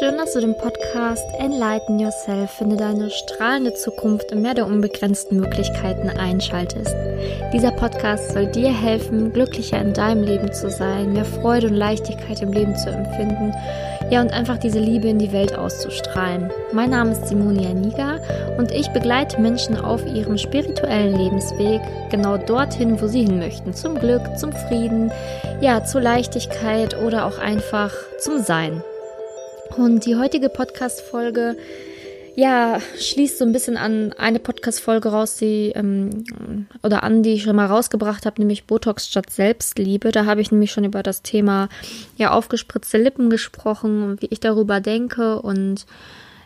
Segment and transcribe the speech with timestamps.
[0.00, 5.38] schön, dass du den Podcast Enlighten Yourself, finde deine strahlende Zukunft im Meer der unbegrenzten
[5.38, 6.96] Möglichkeiten einschaltest.
[7.52, 12.40] Dieser Podcast soll dir helfen, glücklicher in deinem Leben zu sein, mehr Freude und Leichtigkeit
[12.40, 13.52] im Leben zu empfinden,
[14.10, 16.50] ja und einfach diese Liebe in die Welt auszustrahlen.
[16.72, 18.20] Mein Name ist Simonia Niga
[18.56, 23.98] und ich begleite Menschen auf ihrem spirituellen Lebensweg genau dorthin, wo sie hin möchten, zum
[23.98, 25.12] Glück, zum Frieden,
[25.60, 28.82] ja, zur Leichtigkeit oder auch einfach zum Sein.
[29.76, 31.56] Und die heutige Podcast-Folge,
[32.36, 36.24] ja, schließt so ein bisschen an eine Podcast-Folge raus, die, ähm,
[36.82, 40.12] oder an, die ich schon mal rausgebracht habe, nämlich Botox statt Selbstliebe.
[40.12, 41.68] Da habe ich nämlich schon über das Thema,
[42.16, 45.86] ja, aufgespritzte Lippen gesprochen und wie ich darüber denke und,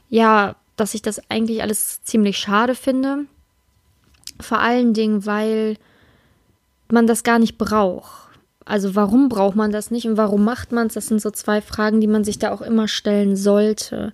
[0.09, 3.25] ja, dass ich das eigentlich alles ziemlich schade finde.
[4.41, 5.77] Vor allen Dingen, weil
[6.91, 8.24] man das gar nicht braucht.
[8.65, 10.95] Also warum braucht man das nicht und warum macht man es?
[10.95, 14.13] Das sind so zwei Fragen, die man sich da auch immer stellen sollte.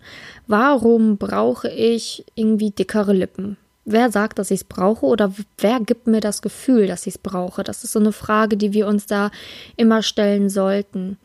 [0.49, 3.57] Warum brauche ich irgendwie dickere Lippen?
[3.85, 7.19] Wer sagt, dass ich es brauche oder wer gibt mir das Gefühl, dass ich es
[7.19, 7.63] brauche?
[7.63, 9.31] Das ist so eine Frage, die wir uns da
[9.77, 11.17] immer stellen sollten.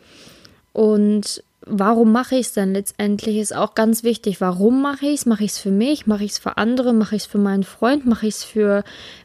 [0.71, 4.41] Und warum mache ich es denn letztendlich, ist auch ganz wichtig.
[4.41, 5.25] Warum mache ich es?
[5.25, 6.07] Mache ich es für mich?
[6.07, 6.93] Mache ich es für andere?
[6.93, 8.05] Mache ich es für meinen Freund?
[8.05, 8.83] Mache ich es für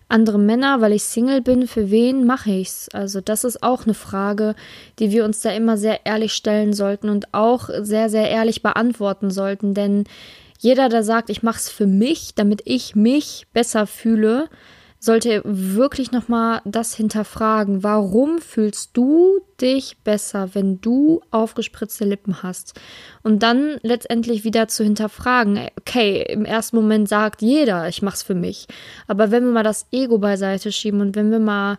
[0.09, 1.67] andere Männer, weil ich Single bin?
[1.67, 2.89] Für wen mache ich es?
[2.93, 4.55] Also das ist auch eine Frage,
[4.99, 9.31] die wir uns da immer sehr ehrlich stellen sollten und auch sehr, sehr ehrlich beantworten
[9.31, 9.75] sollten.
[9.75, 10.05] Denn
[10.59, 14.49] jeder, der sagt, ich mache es für mich, damit ich mich besser fühle,
[15.03, 17.83] sollte wirklich nochmal das hinterfragen.
[17.83, 22.79] Warum fühlst du dich besser, wenn du aufgespritzte Lippen hast?
[23.23, 28.35] Und dann letztendlich wieder zu hinterfragen, okay, im ersten Moment sagt jeder, ich mach's für
[28.35, 28.69] mich.
[29.07, 31.79] Aber wenn wir mal das Ego beiseite schieben und wenn wir mal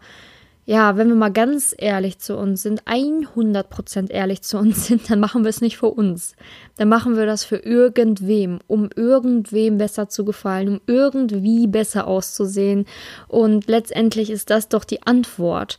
[0.71, 5.19] ja, wenn wir mal ganz ehrlich zu uns sind, 100% ehrlich zu uns sind, dann
[5.19, 6.33] machen wir es nicht für uns.
[6.77, 12.85] Dann machen wir das für irgendwem, um irgendwem besser zu gefallen, um irgendwie besser auszusehen.
[13.27, 15.77] Und letztendlich ist das doch die Antwort.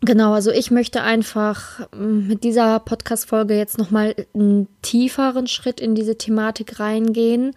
[0.00, 5.94] Genau, also ich möchte einfach mm, mit dieser Podcast-Folge jetzt nochmal einen tieferen Schritt in
[5.94, 7.54] diese Thematik reingehen,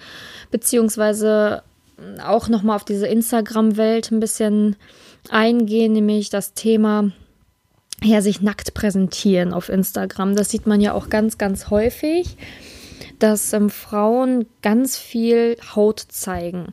[0.52, 1.63] beziehungsweise
[2.23, 4.75] auch nochmal auf diese Instagram-Welt ein bisschen
[5.29, 7.11] eingehen, nämlich das Thema
[8.03, 10.35] ja, sich nackt präsentieren auf Instagram.
[10.35, 12.38] Das sieht man ja auch ganz, ganz häufig,
[13.19, 16.67] dass ähm, Frauen ganz viel Haut zeigen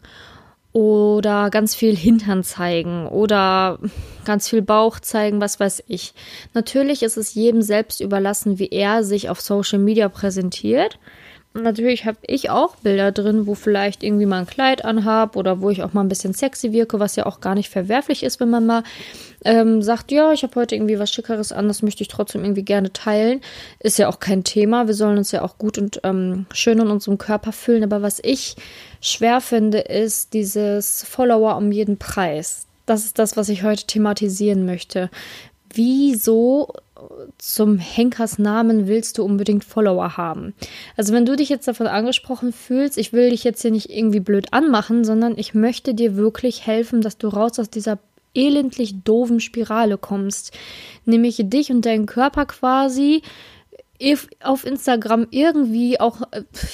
[0.73, 3.79] oder ganz viel Hintern zeigen oder
[4.25, 6.15] ganz viel Bauch zeigen, was weiß ich.
[6.55, 10.99] Natürlich ist es jedem selbst überlassen, wie er sich auf Social Media präsentiert.
[11.53, 15.69] Natürlich habe ich auch Bilder drin, wo vielleicht irgendwie mal ein Kleid anhab oder wo
[15.71, 18.51] ich auch mal ein bisschen sexy wirke, was ja auch gar nicht verwerflich ist, wenn
[18.51, 18.85] man mal
[19.45, 22.63] ähm, sagt, ja, ich habe heute irgendwie was Schickeres an, das möchte ich trotzdem irgendwie
[22.63, 23.41] gerne teilen.
[23.81, 24.87] Ist ja auch kein Thema.
[24.87, 27.83] Wir sollen uns ja auch gut und ähm, schön in unserem Körper fühlen.
[27.83, 28.55] Aber was ich
[29.01, 32.67] schwer finde, ist dieses Follower um jeden Preis.
[32.87, 35.11] Das ist das, was ich heute thematisieren möchte.
[35.73, 36.75] Wieso
[37.39, 40.55] zum Henkersnamen willst du unbedingt Follower haben?
[40.97, 44.21] Also wenn du dich jetzt davon angesprochen fühlst, ich will dich jetzt hier nicht irgendwie
[44.21, 47.99] blöd anmachen, sondern ich möchte dir wirklich helfen, dass du raus aus dieser
[48.35, 50.53] elendlich doofen Spirale kommst.
[51.05, 53.23] Nämlich dich und deinen Körper quasi
[54.43, 56.23] auf Instagram irgendwie auch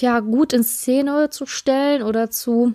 [0.01, 2.75] ja gut in Szene zu stellen oder zu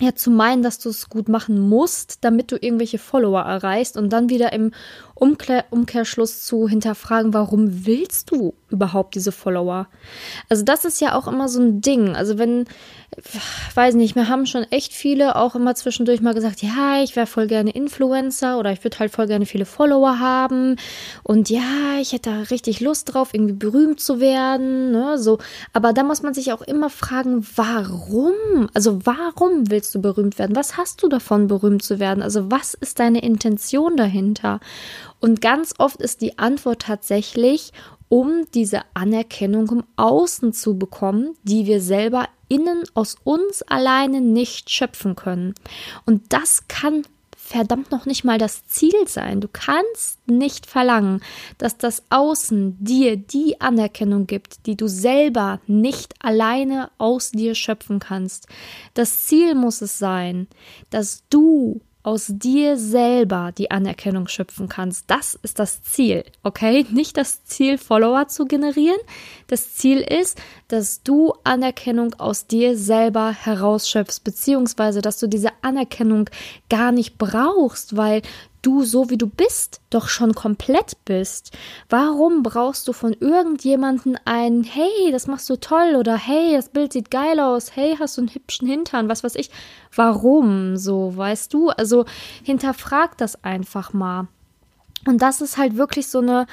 [0.00, 4.12] ja zu meinen, dass du es gut machen musst, damit du irgendwelche Follower erreichst und
[4.12, 4.72] dann wieder im
[5.18, 9.88] Umkehr Umkehrschluss zu hinterfragen, warum willst du überhaupt diese Follower?
[10.48, 12.14] Also das ist ja auch immer so ein Ding.
[12.14, 12.66] Also wenn,
[13.74, 17.26] weiß nicht, mir haben schon echt viele auch immer zwischendurch mal gesagt, ja, ich wäre
[17.26, 20.76] voll gerne Influencer oder ich würde halt voll gerne viele Follower haben
[21.24, 25.38] und ja, ich hätte da richtig Lust drauf, irgendwie berühmt zu werden, ne, so.
[25.72, 28.34] Aber da muss man sich auch immer fragen, warum?
[28.74, 30.54] Also warum willst du berühmt werden?
[30.54, 32.22] Was hast du davon, berühmt zu werden?
[32.22, 34.60] Also was ist deine Intention dahinter?
[35.20, 37.72] Und ganz oft ist die Antwort tatsächlich,
[38.08, 44.70] um diese Anerkennung im Außen zu bekommen, die wir selber innen aus uns alleine nicht
[44.70, 45.54] schöpfen können.
[46.06, 47.04] Und das kann
[47.48, 49.40] verdammt noch nicht mal das Ziel sein.
[49.40, 51.22] Du kannst nicht verlangen,
[51.56, 58.00] dass das Außen dir die Anerkennung gibt, die du selber nicht alleine aus dir schöpfen
[58.00, 58.48] kannst.
[58.92, 60.46] Das Ziel muss es sein,
[60.90, 65.10] dass du aus dir selber die Anerkennung schöpfen kannst.
[65.10, 66.86] Das ist das Ziel, okay?
[66.90, 68.96] Nicht das Ziel, Follower zu generieren.
[69.46, 76.30] Das Ziel ist, dass du Anerkennung aus dir selber herausschöpfst, beziehungsweise, dass du diese Anerkennung
[76.70, 78.22] gar nicht brauchst, weil
[78.62, 81.56] du so wie du bist doch schon komplett bist.
[81.88, 86.92] Warum brauchst du von irgendjemanden ein Hey, das machst du toll oder Hey, das Bild
[86.92, 89.50] sieht geil aus, hey, hast du einen hübschen Hintern, was weiß ich.
[89.94, 91.70] Warum so, weißt du?
[91.70, 92.04] Also
[92.42, 94.28] hinterfrag das einfach mal.
[95.06, 96.46] Und das ist halt wirklich so eine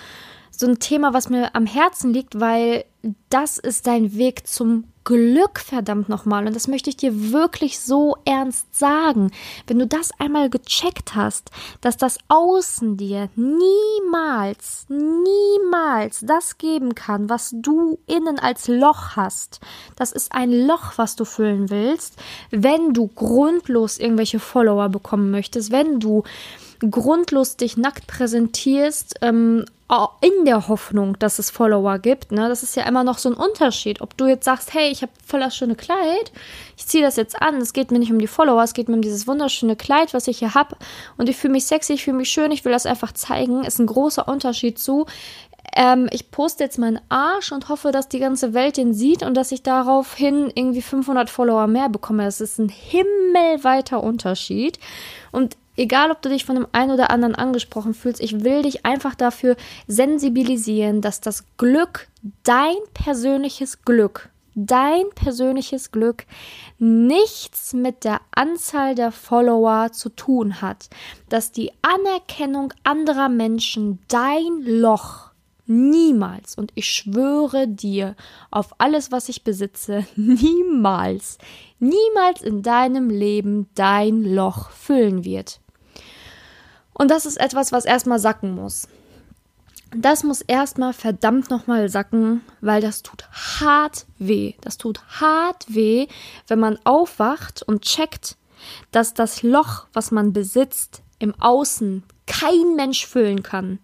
[0.59, 2.85] so ein Thema, was mir am Herzen liegt, weil
[3.29, 6.47] das ist dein Weg zum Glück, verdammt nochmal.
[6.47, 9.29] Und das möchte ich dir wirklich so ernst sagen.
[9.67, 17.29] Wenn du das einmal gecheckt hast, dass das Außen dir niemals, niemals das geben kann,
[17.29, 19.59] was du innen als Loch hast.
[19.95, 22.15] Das ist ein Loch, was du füllen willst,
[22.49, 26.23] wenn du grundlos irgendwelche Follower bekommen möchtest, wenn du
[26.79, 29.65] grundlos dich nackt präsentierst, ähm,
[30.21, 32.31] in der Hoffnung, dass es Follower gibt.
[32.31, 32.49] Ne?
[32.49, 34.01] Das ist ja immer noch so ein Unterschied.
[34.01, 36.31] Ob du jetzt sagst, hey, ich habe voll das schöne Kleid,
[36.75, 38.95] ich ziehe das jetzt an, es geht mir nicht um die Follower, es geht mir
[38.95, 40.75] um dieses wunderschöne Kleid, was ich hier habe
[41.17, 43.79] und ich fühle mich sexy, ich fühle mich schön, ich will das einfach zeigen, ist
[43.79, 45.05] ein großer Unterschied zu,
[45.75, 49.35] ähm, ich poste jetzt meinen Arsch und hoffe, dass die ganze Welt den sieht und
[49.35, 52.23] dass ich daraufhin irgendwie 500 Follower mehr bekomme.
[52.23, 54.79] Das ist ein himmelweiter Unterschied.
[55.31, 58.85] Und egal ob du dich von dem einen oder anderen angesprochen fühlst, ich will dich
[58.85, 59.55] einfach dafür
[59.87, 62.07] sensibilisieren, dass das Glück,
[62.43, 66.25] dein persönliches Glück, dein persönliches Glück
[66.79, 70.89] nichts mit der Anzahl der Follower zu tun hat,
[71.29, 75.31] dass die Anerkennung anderer Menschen dein Loch
[75.67, 78.15] niemals, und ich schwöre dir
[78.51, 81.37] auf alles, was ich besitze, niemals,
[81.79, 85.59] niemals in deinem Leben dein Loch füllen wird.
[86.97, 88.87] Und das ist etwas, was erstmal sacken muss.
[89.95, 93.25] Das muss erstmal verdammt nochmal sacken, weil das tut
[93.59, 94.53] hart weh.
[94.61, 96.07] Das tut hart weh,
[96.47, 98.37] wenn man aufwacht und checkt,
[98.91, 103.79] dass das Loch, was man besitzt, im Außen kein Mensch füllen kann.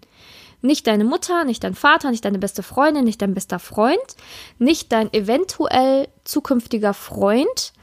[0.62, 4.00] Nicht deine Mutter, nicht dein Vater, nicht deine beste Freundin, nicht dein bester Freund,
[4.58, 7.74] nicht dein eventuell zukünftiger Freund,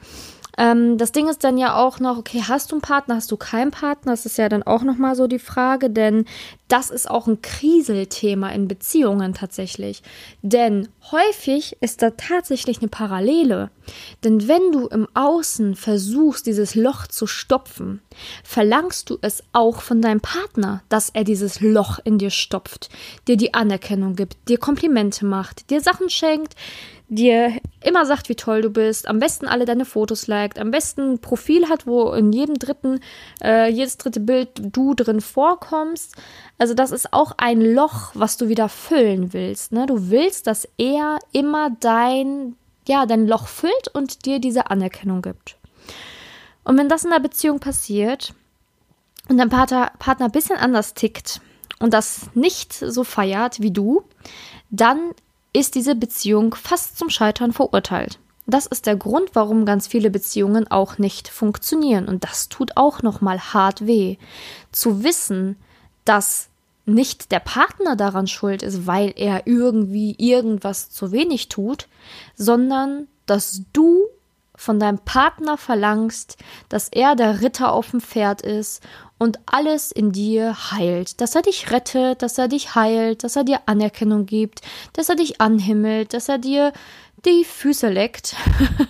[0.59, 3.37] ähm, das Ding ist dann ja auch noch, okay, hast du einen Partner, hast du
[3.37, 4.11] keinen Partner?
[4.11, 6.25] Das ist ja dann auch nochmal so die Frage, denn
[6.67, 10.03] das ist auch ein Kriselthema in Beziehungen tatsächlich.
[10.41, 13.71] Denn häufig ist da tatsächlich eine Parallele.
[14.25, 18.01] Denn wenn du im Außen versuchst, dieses Loch zu stopfen,
[18.43, 22.89] verlangst du es auch von deinem Partner, dass er dieses Loch in dir stopft,
[23.29, 26.55] dir die Anerkennung gibt, dir Komplimente macht, dir Sachen schenkt,
[27.09, 31.13] dir immer sagt, wie toll du bist, am besten alle deine Fotos liked, am besten
[31.13, 32.99] ein Profil hat, wo in jedem dritten,
[33.43, 36.15] äh, jedes dritte Bild du drin vorkommst.
[36.57, 39.71] Also das ist auch ein Loch, was du wieder füllen willst.
[39.71, 39.87] Ne?
[39.87, 42.55] Du willst, dass er immer dein,
[42.87, 45.57] ja, dein Loch füllt und dir diese Anerkennung gibt.
[46.63, 48.35] Und wenn das in der Beziehung passiert
[49.27, 51.41] und dein Partner, Partner ein bisschen anders tickt
[51.79, 54.03] und das nicht so feiert wie du,
[54.69, 55.13] dann
[55.53, 58.19] ist diese Beziehung fast zum Scheitern verurteilt.
[58.45, 62.07] Das ist der Grund, warum ganz viele Beziehungen auch nicht funktionieren.
[62.07, 64.17] Und das tut auch nochmal hart weh.
[64.71, 65.55] Zu wissen,
[66.03, 66.49] dass
[66.85, 71.87] nicht der Partner daran schuld ist, weil er irgendwie irgendwas zu wenig tut,
[72.35, 74.07] sondern dass du
[74.59, 76.35] von deinem Partner verlangst,
[76.67, 78.83] dass er der Ritter auf dem Pferd ist
[79.17, 81.21] und alles in dir heilt.
[81.21, 84.59] Dass er dich rettet, dass er dich heilt, dass er dir Anerkennung gibt,
[84.91, 86.73] dass er dich anhimmelt, dass er dir
[87.25, 88.35] die Füße leckt.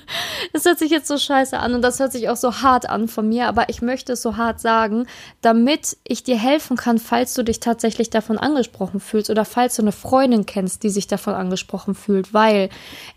[0.53, 3.07] das hört sich jetzt so scheiße an und das hört sich auch so hart an
[3.07, 5.07] von mir, aber ich möchte es so hart sagen,
[5.41, 9.81] damit ich dir helfen kann, falls du dich tatsächlich davon angesprochen fühlst oder falls du
[9.81, 12.69] eine Freundin kennst, die sich davon angesprochen fühlt, weil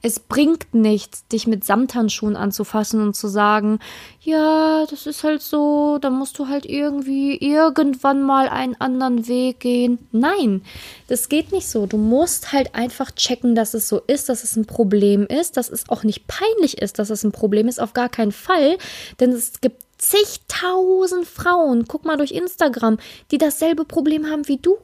[0.02, 3.78] es bringt nichts, dich mit Samthandschuhen anzufassen und zu sagen,
[4.24, 9.58] ja, das ist halt so, da musst du halt irgendwie irgendwann mal einen anderen Weg
[9.58, 9.98] gehen.
[10.12, 10.62] Nein,
[11.08, 11.86] das geht nicht so.
[11.86, 15.68] Du musst halt einfach checken, dass es so ist, dass es ein Problem ist, dass
[15.68, 18.78] es auch nicht peinlich ist, dass es ein Problem ist, auf gar keinen Fall.
[19.18, 22.98] Denn es gibt zigtausend Frauen, guck mal durch Instagram,
[23.30, 24.76] die dasselbe Problem haben wie du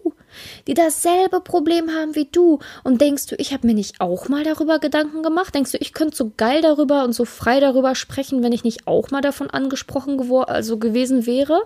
[0.67, 2.59] die dasselbe Problem haben wie du.
[2.85, 5.55] Und denkst du, ich habe mir nicht auch mal darüber Gedanken gemacht?
[5.55, 8.87] Denkst du, ich könnte so geil darüber und so frei darüber sprechen, wenn ich nicht
[8.87, 11.63] auch mal davon angesprochen also gewesen wäre?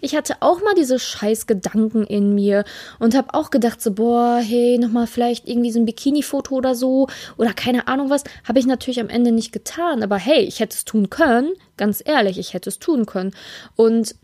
[0.00, 2.64] Ich hatte auch mal diese scheiß Gedanken in mir
[2.98, 7.08] und habe auch gedacht so, boah, hey, nochmal vielleicht irgendwie so ein Bikini-Foto oder so
[7.36, 8.24] oder keine Ahnung was.
[8.46, 10.02] Habe ich natürlich am Ende nicht getan.
[10.02, 11.52] Aber hey, ich hätte es tun können.
[11.76, 13.34] Ganz ehrlich, ich hätte es tun können.
[13.74, 14.14] Und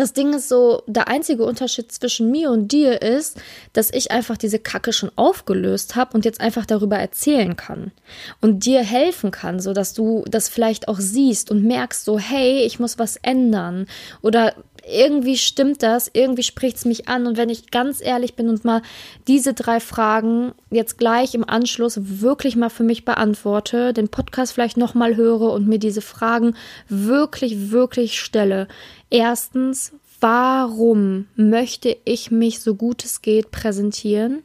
[0.00, 3.40] das Ding ist so, der einzige Unterschied zwischen mir und dir ist,
[3.72, 7.92] dass ich einfach diese Kacke schon aufgelöst habe und jetzt einfach darüber erzählen kann
[8.40, 12.62] und dir helfen kann, so dass du das vielleicht auch siehst und merkst so, hey,
[12.64, 13.86] ich muss was ändern
[14.22, 14.54] oder
[14.88, 17.26] irgendwie stimmt das, irgendwie spricht es mich an.
[17.26, 18.82] Und wenn ich ganz ehrlich bin und mal
[19.26, 24.76] diese drei Fragen jetzt gleich im Anschluss wirklich mal für mich beantworte, den Podcast vielleicht
[24.76, 26.54] nochmal höre und mir diese Fragen
[26.88, 28.68] wirklich, wirklich stelle.
[29.10, 34.42] Erstens, warum möchte ich mich so gut es geht präsentieren?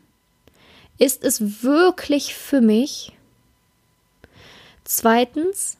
[0.98, 3.14] Ist es wirklich für mich?
[4.84, 5.78] Zweitens,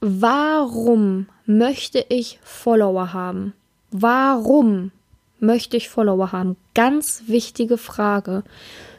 [0.00, 3.52] warum möchte ich Follower haben?
[3.90, 4.90] Warum
[5.38, 6.56] möchte ich Follower haben?
[6.74, 8.42] Ganz wichtige Frage.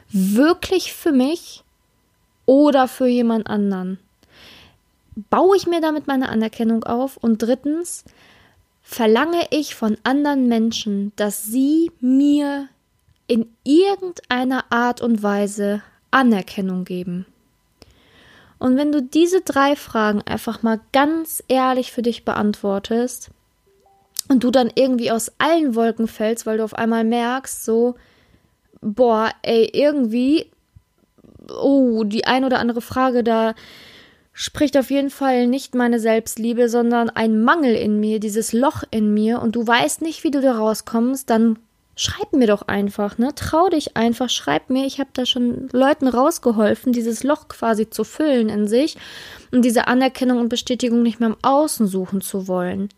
[0.08, 1.62] Wirklich für mich
[2.46, 3.98] oder für jemand anderen?
[5.28, 7.16] Baue ich mir damit meine Anerkennung auf?
[7.16, 8.04] Und drittens,
[8.90, 12.68] verlange ich von anderen Menschen, dass sie mir
[13.28, 17.24] in irgendeiner Art und Weise Anerkennung geben?
[18.58, 23.30] Und wenn du diese drei Fragen einfach mal ganz ehrlich für dich beantwortest
[24.28, 27.94] und du dann irgendwie aus allen Wolken fällst, weil du auf einmal merkst, so,
[28.80, 30.50] boah, ey, irgendwie,
[31.48, 33.54] oh, die ein oder andere Frage da
[34.32, 39.12] spricht auf jeden Fall nicht meine Selbstliebe, sondern ein Mangel in mir, dieses Loch in
[39.12, 39.40] mir.
[39.42, 41.58] Und du weißt nicht, wie du da rauskommst, dann
[42.00, 43.34] schreib mir doch einfach, ne?
[43.34, 44.86] Trau dich einfach, schreib mir.
[44.86, 48.96] Ich habe da schon Leuten rausgeholfen, dieses Loch quasi zu füllen in sich
[49.52, 52.88] und diese Anerkennung und Bestätigung nicht mehr im Außen suchen zu wollen.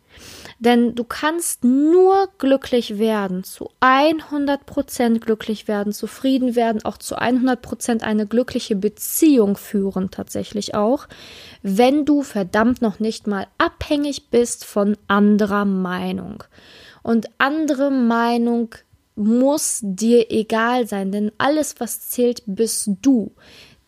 [0.60, 8.02] Denn du kannst nur glücklich werden, zu 100% glücklich werden, zufrieden werden, auch zu 100%
[8.02, 11.08] eine glückliche Beziehung führen, tatsächlich auch,
[11.62, 16.44] wenn du verdammt noch nicht mal abhängig bist von anderer Meinung.
[17.02, 18.76] Und andere Meinung
[19.14, 23.32] muss dir egal sein, denn alles, was zählt, bist du.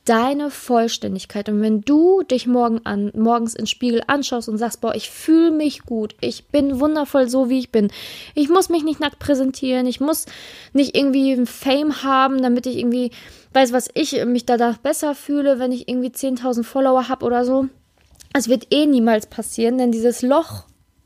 [0.05, 1.49] Deine Vollständigkeit.
[1.49, 5.51] Und wenn du dich morgen an, morgens ins Spiegel anschaust und sagst, boah, ich fühle
[5.51, 7.89] mich gut, ich bin wundervoll so, wie ich bin.
[8.35, 10.27] Ich muss mich nicht nackt präsentieren, ich muss
[10.75, 13.13] nicht irgendwie Fame haben, damit ich irgendwie
[13.55, 17.69] weiß, was ich mich danach besser fühle, wenn ich irgendwie 10.000 Follower habe oder so.
[18.35, 20.65] Es wird eh niemals passieren, denn dieses Loch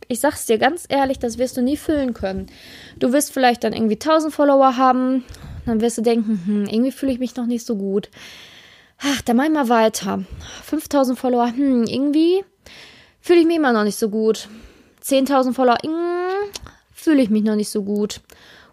[0.09, 2.47] ich sag's dir ganz ehrlich, das wirst du nie füllen können.
[2.99, 5.25] Du wirst vielleicht dann irgendwie 1000 Follower haben,
[5.67, 8.09] dann wirst du denken, hm, irgendwie fühle ich mich noch nicht so gut.
[9.01, 10.25] Ach, dann mach ich mal weiter.
[10.65, 12.43] 5000 Follower, hm, irgendwie
[13.21, 14.49] fühle ich mich immer noch nicht so gut.
[15.05, 16.51] 10.000 Follower, hm,
[16.93, 18.21] fühle ich mich noch nicht so gut.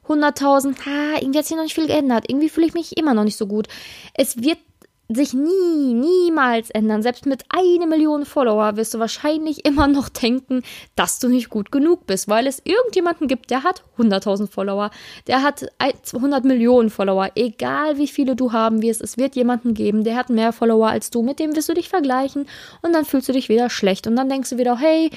[0.07, 2.25] 100.000, ha, irgendwie hat sich noch nicht viel geändert.
[2.29, 3.67] Irgendwie fühle ich mich immer noch nicht so gut.
[4.13, 4.59] Es wird
[5.09, 7.01] sich nie, niemals ändern.
[7.01, 10.63] Selbst mit einer Million Follower wirst du wahrscheinlich immer noch denken,
[10.95, 14.89] dass du nicht gut genug bist, weil es irgendjemanden gibt, der hat 100.000 Follower,
[15.27, 17.29] der hat 100 Millionen Follower.
[17.35, 21.11] Egal wie viele du haben wirst, es wird jemanden geben, der hat mehr Follower als
[21.11, 22.47] du, mit dem wirst du dich vergleichen
[22.81, 25.11] und dann fühlst du dich wieder schlecht und dann denkst du wieder, hey,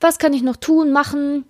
[0.00, 1.44] was kann ich noch tun, machen?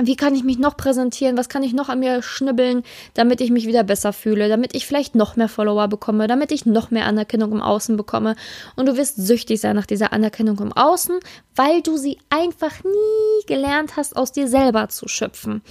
[0.00, 2.82] Wie kann ich mich noch präsentieren, was kann ich noch an mir schnibbeln,
[3.14, 6.64] damit ich mich wieder besser fühle, damit ich vielleicht noch mehr Follower bekomme, damit ich
[6.64, 8.36] noch mehr Anerkennung im Außen bekomme.
[8.74, 11.18] Und du wirst süchtig sein nach dieser Anerkennung im Außen,
[11.54, 15.62] weil du sie einfach nie gelernt hast, aus dir selber zu schöpfen.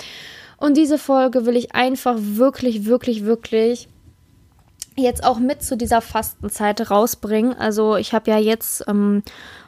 [0.57, 3.87] Und diese Folge will ich einfach wirklich, wirklich, wirklich
[4.95, 7.53] jetzt auch mit zu dieser Fastenzeit rausbringen.
[7.57, 9.23] Also ich habe ja jetzt ähm,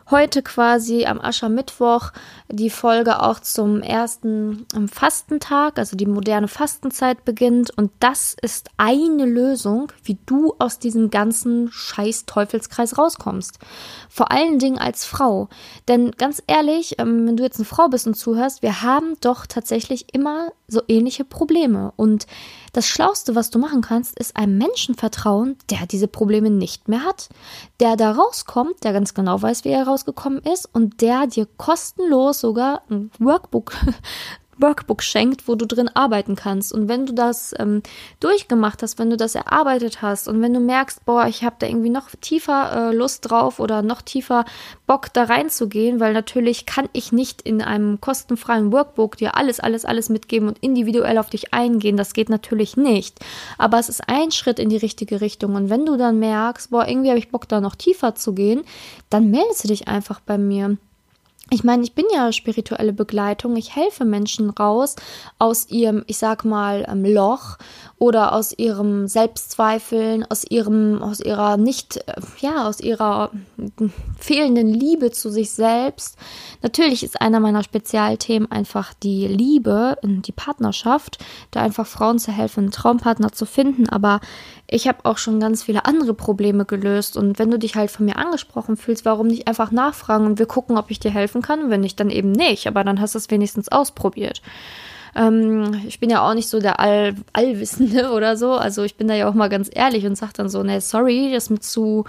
[0.10, 2.12] heute quasi am Aschermittwoch
[2.50, 7.72] die Folge auch zum ersten Fastentag, also die moderne Fastenzeit beginnt.
[7.72, 13.60] Und das ist eine Lösung, wie du aus diesem ganzen scheiß Teufelskreis rauskommst.
[14.10, 15.50] Vor allen Dingen als Frau.
[15.88, 19.46] Denn ganz ehrlich, ähm, wenn du jetzt eine Frau bist und zuhörst, wir haben doch
[19.46, 21.94] tatsächlich immer so ähnliche Probleme.
[21.96, 22.28] Und
[22.74, 27.04] das Schlauste, was du machen kannst, ist einem Menschen vertrauen, der diese Probleme nicht mehr
[27.04, 27.30] hat,
[27.80, 32.40] der da rauskommt, der ganz genau weiß, wie er rausgekommen ist und der dir kostenlos
[32.40, 33.74] sogar ein Workbook
[34.58, 36.74] Workbook schenkt, wo du drin arbeiten kannst.
[36.74, 37.82] Und wenn du das ähm,
[38.20, 41.68] durchgemacht hast, wenn du das erarbeitet hast und wenn du merkst, boah, ich habe da
[41.68, 44.46] irgendwie noch tiefer äh, Lust drauf oder noch tiefer
[44.88, 49.86] Bock da reinzugehen, weil natürlich kann ich nicht in einem kostenfreien Workbook dir alles, alles,
[49.86, 51.98] alles mitgeben und individuell auf dich eingehen.
[51.98, 53.20] Das geht natürlich nicht.
[53.58, 55.56] Aber es ist ein Schritt in die richtige Richtung.
[55.56, 58.64] Und wenn du dann merkst, boah, irgendwie habe ich Bock da noch tiefer zu gehen,
[59.10, 60.78] dann meldest du dich einfach bei mir
[61.50, 63.58] ich meine, ich bin ja spirituelle Begleitung.
[63.58, 64.96] Ich helfe Menschen raus
[65.40, 67.58] aus ihrem, ich sag mal, ähm, Loch
[68.00, 73.32] oder aus ihrem Selbstzweifeln, aus ihrem, aus ihrer nicht, äh, ja, aus ihrer
[74.18, 76.18] fehlenden Liebe zu sich selbst.
[76.62, 82.62] Natürlich ist einer meiner Spezialthemen einfach die Liebe, die Partnerschaft, da einfach Frauen zu helfen,
[82.62, 83.90] einen Traumpartner zu finden.
[83.90, 84.22] Aber
[84.68, 87.18] ich habe auch schon ganz viele andere Probleme gelöst.
[87.18, 90.46] Und wenn du dich halt von mir angesprochen fühlst, warum nicht einfach nachfragen und wir
[90.46, 91.70] gucken, ob ich dir helfen kann?
[91.70, 92.68] Wenn nicht, dann eben nicht.
[92.68, 94.42] Aber dann hast du es wenigstens ausprobiert.
[95.16, 98.54] Ähm, ich bin ja auch nicht so der All Allwissende oder so.
[98.54, 101.32] Also ich bin da ja auch mal ganz ehrlich und sage dann so, ne, sorry,
[101.32, 102.06] das mit zu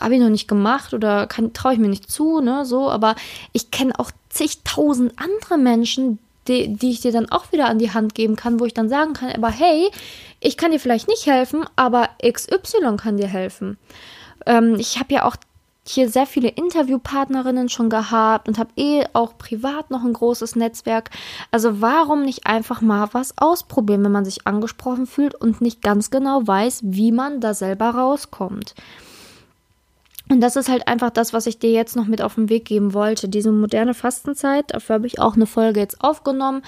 [0.00, 2.90] habe ich noch nicht gemacht oder traue ich mir nicht zu, ne, so.
[2.90, 3.14] Aber
[3.52, 7.92] ich kenne auch zigtausend andere Menschen, die, die ich dir dann auch wieder an die
[7.92, 9.90] Hand geben kann, wo ich dann sagen kann, aber hey,
[10.40, 13.78] ich kann dir vielleicht nicht helfen, aber XY kann dir helfen.
[14.46, 15.36] Ähm, ich habe ja auch
[15.88, 21.10] hier sehr viele Interviewpartnerinnen schon gehabt und habe eh auch privat noch ein großes Netzwerk.
[21.50, 26.10] Also warum nicht einfach mal was ausprobieren, wenn man sich angesprochen fühlt und nicht ganz
[26.10, 28.74] genau weiß, wie man da selber rauskommt.
[30.30, 32.66] Und das ist halt einfach das, was ich dir jetzt noch mit auf den Weg
[32.66, 33.28] geben wollte.
[33.28, 36.62] Diese moderne Fastenzeit, dafür habe ich auch eine Folge jetzt aufgenommen.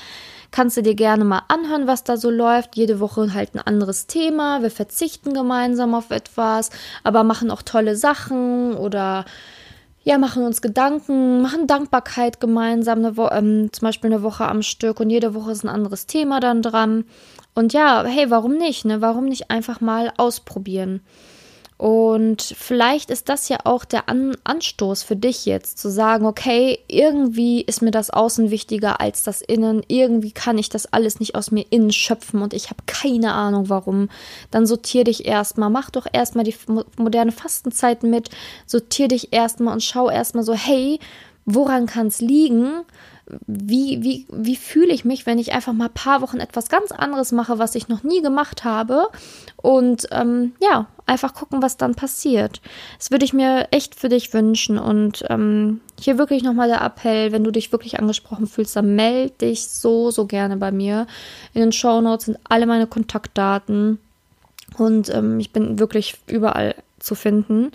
[0.50, 2.76] Kannst du dir gerne mal anhören, was da so läuft.
[2.76, 4.62] Jede Woche halt ein anderes Thema.
[4.62, 6.71] Wir verzichten gemeinsam auf etwas,
[7.05, 9.26] aber machen auch tolle Sachen oder
[10.02, 15.11] ja, machen uns Gedanken, machen Dankbarkeit gemeinsam, ähm, zum Beispiel eine Woche am Stück und
[15.11, 17.05] jede Woche ist ein anderes Thema dann dran.
[17.55, 18.87] Und ja, hey, warum nicht?
[18.87, 19.02] Ne?
[19.02, 21.02] Warum nicht einfach mal ausprobieren?
[21.80, 26.78] Und vielleicht ist das ja auch der An Anstoß für dich jetzt, zu sagen, okay,
[26.88, 31.37] irgendwie ist mir das Außen wichtiger als das Innen, irgendwie kann ich das alles nicht
[31.37, 34.10] aus mir innen schöpfen und ich habe keine Ahnung warum.
[34.50, 36.54] Dann sortier dich erstmal, mach doch erstmal die
[36.99, 38.28] moderne Fastenzeit mit,
[38.66, 41.00] sortier dich erstmal und schau erstmal so, hey,
[41.46, 42.82] woran kann es liegen?
[43.46, 46.92] Wie, wie, wie fühle ich mich, wenn ich einfach mal ein paar Wochen etwas ganz
[46.92, 49.08] anderes mache, was ich noch nie gemacht habe.
[49.56, 52.60] Und ähm, ja, einfach gucken, was dann passiert.
[52.99, 54.78] Das würde ich mir echt für dich wünschen.
[54.78, 59.34] Und ähm, hier wirklich nochmal der Appell, wenn du dich wirklich angesprochen fühlst, dann melde
[59.40, 61.06] dich so, so gerne bei mir.
[61.52, 63.99] In den Show Notes sind alle meine Kontaktdaten.
[64.78, 67.72] Und ähm, ich bin wirklich überall zu finden.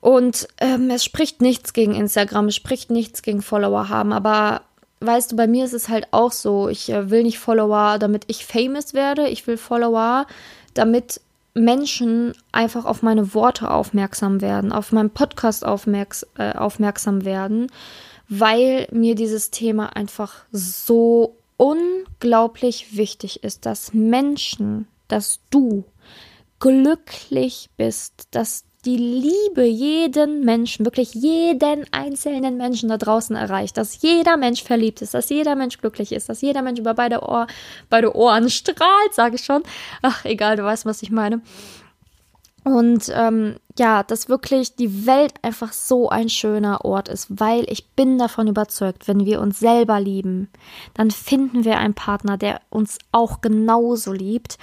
[0.00, 4.62] Und ähm, es spricht nichts gegen Instagram, es spricht nichts gegen Follower haben, aber
[5.00, 8.24] weißt du, bei mir ist es halt auch so, ich äh, will nicht Follower, damit
[8.28, 10.26] ich famous werde, ich will Follower,
[10.74, 11.20] damit
[11.54, 17.70] Menschen einfach auf meine Worte aufmerksam werden, auf meinen Podcast aufmerks äh, aufmerksam werden,
[18.28, 25.84] weil mir dieses Thema einfach so unglaublich wichtig ist, dass Menschen, dass du
[26.60, 34.00] glücklich bist, dass die Liebe jeden Menschen, wirklich jeden einzelnen Menschen da draußen erreicht, dass
[34.02, 37.46] jeder Mensch verliebt ist, dass jeder Mensch glücklich ist, dass jeder Mensch über beide, Ohr,
[37.90, 39.62] beide Ohren strahlt, sage ich schon.
[40.02, 41.42] Ach, egal, du weißt, was ich meine.
[42.64, 47.90] Und ähm, ja, dass wirklich die Welt einfach so ein schöner Ort ist, weil ich
[47.90, 50.50] bin davon überzeugt, wenn wir uns selber lieben,
[50.94, 54.58] dann finden wir einen Partner, der uns auch genauso liebt,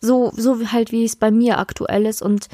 [0.00, 2.48] so, so halt wie es bei mir aktuell ist und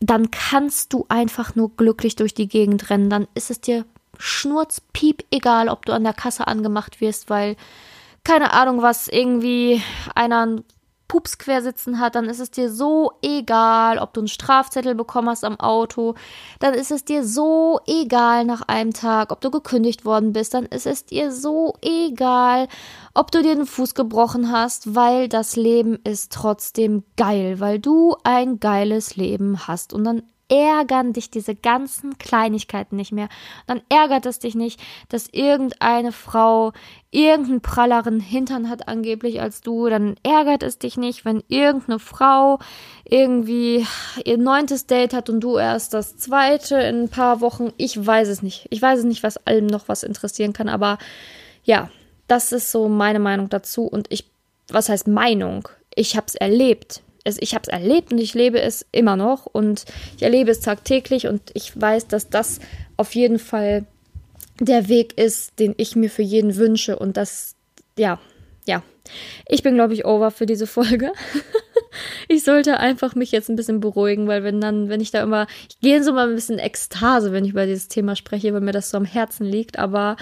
[0.00, 3.10] dann kannst du einfach nur glücklich durch die Gegend rennen.
[3.10, 3.84] Dann ist es dir
[4.18, 7.56] schnurzpiep egal, ob du an der Kasse angemacht wirst, weil
[8.24, 9.82] keine Ahnung was irgendwie
[10.14, 10.62] einer
[11.08, 15.42] Pups quersitzen hat, dann ist es dir so egal, ob du einen Strafzettel bekommen hast
[15.42, 16.14] am Auto,
[16.60, 20.66] dann ist es dir so egal nach einem Tag, ob du gekündigt worden bist, dann
[20.66, 22.68] ist es dir so egal,
[23.14, 28.16] ob du dir den Fuß gebrochen hast, weil das Leben ist trotzdem geil, weil du
[28.22, 29.94] ein geiles Leben hast.
[29.94, 33.28] Und dann ärgern dich diese ganzen Kleinigkeiten nicht mehr.
[33.66, 36.72] Dann ärgert es dich nicht, dass irgendeine Frau
[37.10, 39.88] irgendeinen pralleren Hintern hat angeblich als du.
[39.88, 42.58] Dann ärgert es dich nicht, wenn irgendeine Frau
[43.04, 43.86] irgendwie
[44.24, 47.72] ihr neuntes Date hat und du erst das zweite in ein paar Wochen.
[47.76, 48.66] Ich weiß es nicht.
[48.70, 50.98] Ich weiß es nicht, was allem noch was interessieren kann, aber
[51.64, 51.90] ja,
[52.26, 54.30] das ist so meine Meinung dazu und ich,
[54.68, 55.68] was heißt Meinung?
[55.94, 59.46] Ich habe es erlebt es, ich habe es erlebt und ich lebe es immer noch
[59.46, 59.84] und
[60.16, 62.60] ich erlebe es tagtäglich und ich weiß, dass das
[62.96, 63.84] auf jeden Fall
[64.60, 67.54] der Weg ist, den ich mir für jeden wünsche und das,
[67.96, 68.18] ja,
[68.66, 68.82] ja.
[69.48, 71.12] Ich bin, glaube ich, over für diese Folge.
[72.28, 75.46] ich sollte einfach mich jetzt ein bisschen beruhigen, weil wenn dann, wenn ich da immer,
[75.68, 78.72] ich gehe so mal ein bisschen Ekstase, wenn ich über dieses Thema spreche, weil mir
[78.72, 80.16] das so am Herzen liegt, aber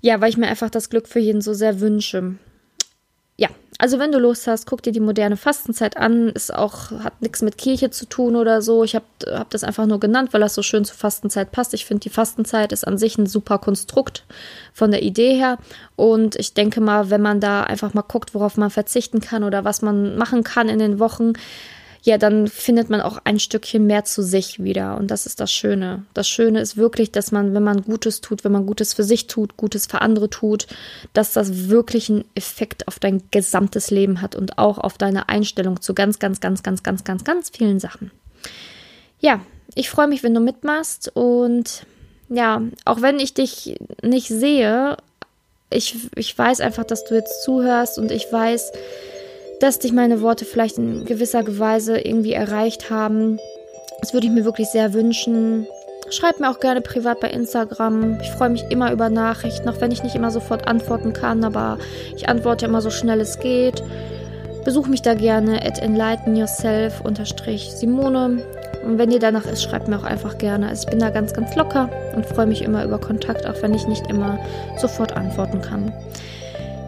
[0.00, 2.36] ja, weil ich mir einfach das Glück für jeden so sehr wünsche.
[3.80, 6.30] Also wenn du Lust hast, guck dir die moderne Fastenzeit an.
[6.30, 8.82] Ist auch, hat nichts mit Kirche zu tun oder so.
[8.82, 11.74] Ich habe hab das einfach nur genannt, weil das so schön zur Fastenzeit passt.
[11.74, 14.24] Ich finde, die Fastenzeit ist an sich ein super Konstrukt
[14.72, 15.58] von der Idee her.
[15.94, 19.64] Und ich denke mal, wenn man da einfach mal guckt, worauf man verzichten kann oder
[19.64, 21.34] was man machen kann in den Wochen,
[22.08, 24.96] ja, dann findet man auch ein Stückchen mehr zu sich wieder.
[24.96, 26.06] Und das ist das Schöne.
[26.14, 29.26] Das Schöne ist wirklich, dass man, wenn man Gutes tut, wenn man Gutes für sich
[29.26, 30.68] tut, Gutes für andere tut,
[31.12, 35.82] dass das wirklich einen Effekt auf dein gesamtes Leben hat und auch auf deine Einstellung
[35.82, 38.10] zu ganz, ganz, ganz, ganz, ganz, ganz, ganz vielen Sachen.
[39.20, 39.40] Ja,
[39.74, 41.84] ich freue mich, wenn du mitmachst und
[42.30, 44.96] ja, auch wenn ich dich nicht sehe,
[45.68, 48.72] ich, ich weiß einfach, dass du jetzt zuhörst und ich weiß,
[49.60, 53.38] dass dich meine Worte vielleicht in gewisser Weise irgendwie erreicht haben.
[54.00, 55.66] Das würde ich mir wirklich sehr wünschen.
[56.10, 58.18] Schreib mir auch gerne privat bei Instagram.
[58.22, 61.76] Ich freue mich immer über Nachrichten, auch wenn ich nicht immer sofort antworten kann, aber
[62.16, 63.82] ich antworte immer so schnell es geht.
[64.64, 68.42] Besuch mich da gerne at enlightenyourself-simone.
[68.84, 70.68] Und wenn dir danach ist, schreib mir auch einfach gerne.
[70.68, 73.74] Also ich bin da ganz, ganz locker und freue mich immer über Kontakt, auch wenn
[73.74, 74.38] ich nicht immer
[74.78, 75.92] sofort antworten kann.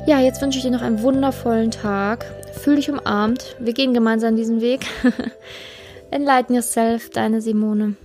[0.07, 2.25] Ja, jetzt wünsche ich dir noch einen wundervollen Tag.
[2.53, 3.57] Fühl dich umarmt.
[3.59, 4.87] Wir gehen gemeinsam diesen Weg.
[6.11, 7.97] Enlighten yourself, deine Simone.